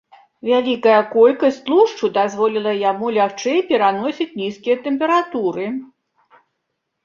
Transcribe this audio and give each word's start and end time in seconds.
Вялікая 0.49 1.01
колькасць 1.15 1.59
тлушчу 1.67 2.09
дазволіла 2.17 2.73
яму 2.91 3.13
лягчэй 3.19 3.59
пераносіць 3.69 4.31
нізкія 4.43 4.81
тэмпературы. 4.89 5.73